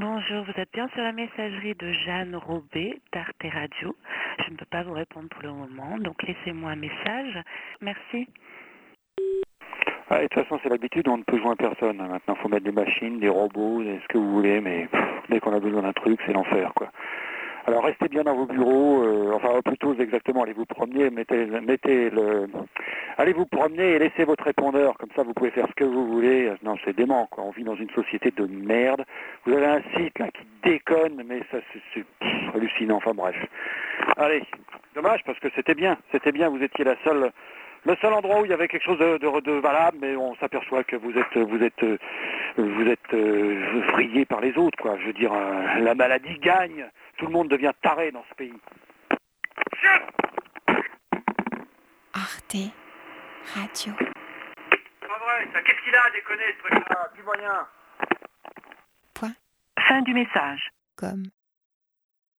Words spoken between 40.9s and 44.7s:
vous êtes, vous euh, par les